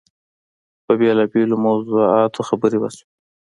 په 0.85 0.91
بېلابېلو 0.99 1.55
موضوعاتو 1.65 2.39
خبرې 2.49 2.77
وشوې. 2.79 3.05